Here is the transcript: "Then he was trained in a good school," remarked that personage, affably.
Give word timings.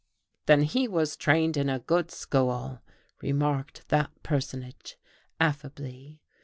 "Then 0.47 0.63
he 0.63 0.87
was 0.87 1.15
trained 1.15 1.55
in 1.55 1.69
a 1.69 1.77
good 1.77 2.09
school," 2.09 2.81
remarked 3.21 3.87
that 3.89 4.09
personage, 4.23 4.97
affably. 5.39 6.23